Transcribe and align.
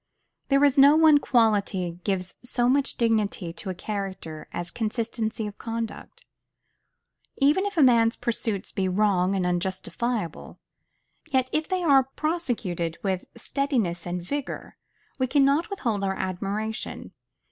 There 0.47 0.63
is 0.63 0.79
no 0.79 0.95
one 0.95 1.19
quality 1.19 1.99
gives 2.03 2.33
so 2.43 2.67
much 2.67 2.95
dignity 2.95 3.53
to 3.53 3.69
a 3.69 3.75
character 3.75 4.47
as 4.51 4.71
consistency 4.71 5.45
of 5.45 5.59
conduct. 5.59 6.25
Even 7.37 7.67
if 7.67 7.77
a 7.77 7.83
man's 7.83 8.15
pursuits 8.15 8.71
be 8.71 8.89
wrong 8.89 9.35
and 9.35 9.45
unjustifiable, 9.45 10.57
yet 11.29 11.51
if 11.53 11.67
they 11.67 11.83
are 11.83 12.09
prosecuted 12.15 12.97
with 13.03 13.25
steadiness 13.35 14.07
and 14.07 14.23
vigor, 14.23 14.75
we 15.19 15.27
cannot 15.27 15.69
withhold 15.69 16.03
our 16.03 16.15
admiration. 16.15 17.11